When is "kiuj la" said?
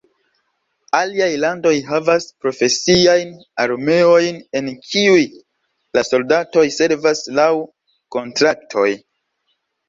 4.87-6.05